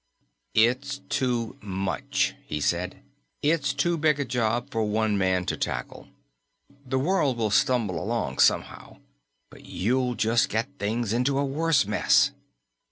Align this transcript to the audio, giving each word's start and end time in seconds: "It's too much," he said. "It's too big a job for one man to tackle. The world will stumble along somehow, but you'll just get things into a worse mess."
"It's 0.55 0.97
too 1.09 1.57
much," 1.61 2.33
he 2.47 2.59
said. 2.59 3.03
"It's 3.43 3.71
too 3.71 3.99
big 3.99 4.19
a 4.19 4.25
job 4.25 4.71
for 4.71 4.81
one 4.83 5.15
man 5.15 5.45
to 5.45 5.55
tackle. 5.55 6.07
The 6.83 6.97
world 6.97 7.37
will 7.37 7.51
stumble 7.51 8.01
along 8.03 8.39
somehow, 8.39 8.97
but 9.51 9.65
you'll 9.67 10.15
just 10.15 10.49
get 10.49 10.67
things 10.79 11.13
into 11.13 11.37
a 11.37 11.45
worse 11.45 11.85
mess." 11.85 12.31